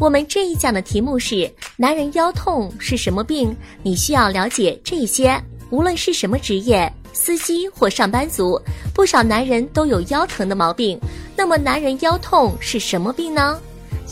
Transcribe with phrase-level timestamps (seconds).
[0.00, 3.54] 我们这一讲的题目是：男人腰痛是什么病？
[3.82, 5.38] 你需要了解这些。
[5.68, 8.58] 无论是什么职业，司机或上班族，
[8.94, 10.98] 不少男人都有腰疼的毛病。
[11.36, 13.60] 那么，男人腰痛是什么病呢？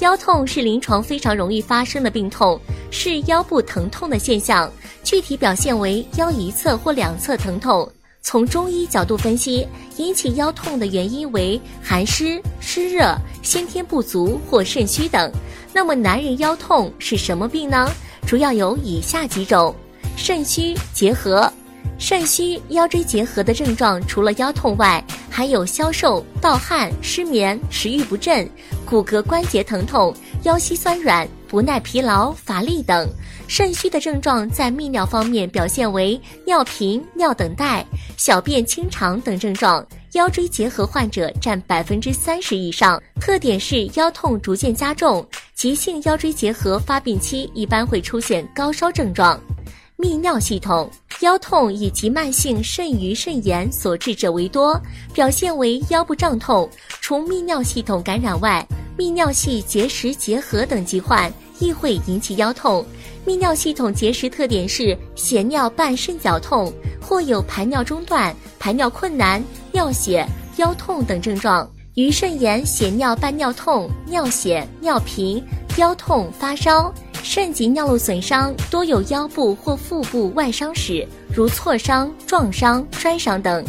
[0.00, 4.70] 腰痛是临床非常容易发生的病痛，是腰部疼痛的现象，
[5.02, 7.90] 具体表现为腰一侧或两侧疼痛。
[8.20, 15.32] 从中医角度分析，引起腰痛的原因为寒湿、湿热、先天不足或肾虚等。
[15.72, 17.90] 那么，男人腰痛是什么病呢？
[18.26, 19.74] 主要有以下几种：
[20.16, 21.50] 肾虚结合。
[21.98, 28.48] 肾虚腰椎结合的症状除了腰痛外，还有消瘦、盗汗、失眠、食欲不振、
[28.84, 30.14] 骨骼关节疼痛、
[30.44, 33.08] 腰膝酸软、不耐疲劳、乏力等。
[33.48, 37.84] 肾虚的症状在泌尿方面表现为尿频、尿等待、
[38.18, 39.84] 小便清长等症状。
[40.12, 45.26] 腰椎结核患者占百分之三十以上，特点是腰痛逐渐加重。
[45.54, 49.40] 急性腰椎结核发病期一般会出现高烧症状。
[49.96, 50.88] 泌尿系统
[51.20, 54.80] 腰痛以及慢性肾盂肾炎所致者为多，
[55.12, 56.68] 表现为腰部胀痛。
[57.00, 62.84] 除泌尿系统感染外，泌尿系结石结核等疾患亦会引起腰痛。
[63.26, 69.42] 泌尿系统结石特点是血尿伴肾绞痛，或有排尿中断、排尿困难、
[69.72, 70.26] 尿血、
[70.56, 71.68] 腰痛等症状。
[71.94, 75.42] 盂肾炎血尿伴尿痛、尿血、尿频、
[75.76, 76.92] 腰痛、发烧。
[77.20, 83.62] 肾及尿路损伤多有腰部或腹部外伤史，如挫伤、撞伤、摔伤等。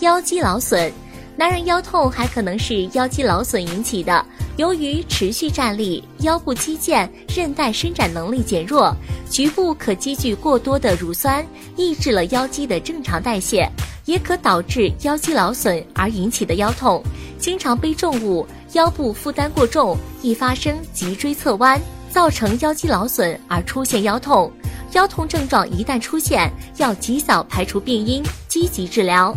[0.00, 0.92] 腰肌劳损，
[1.38, 4.26] 男人腰痛还可能是腰肌劳损引起的。
[4.56, 8.92] 由于持续站立，腰部肌腱、韧带伸展能力减弱，
[9.30, 13.70] 局部可积聚过多的乳酸，抑制了腰肌的正常代谢，
[14.04, 17.00] 也可导致腰肌劳损而引起的腰痛。
[17.38, 21.80] 经常背重物，腰部负担过重，易发生脊椎侧弯。
[22.10, 24.50] 造成腰肌劳损而出现腰痛，
[24.92, 29.36] 腰痛症状一旦出现，要及早排除病因，积极治疗。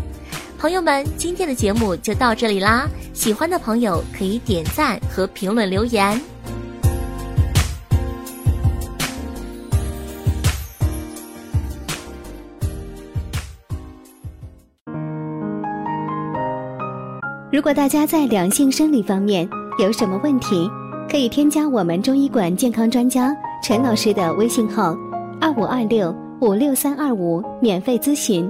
[0.62, 6.22] 朋友们，今天的节目就到这里啦，喜欢的朋友可以点赞和评论留言。
[17.52, 20.70] 如果大家在两性生理方面有什么问题，
[21.10, 24.96] 可以添加我们中医馆健康专家陈老师的微信号：
[25.42, 28.48] 二五二六五六三二五，免费咨询。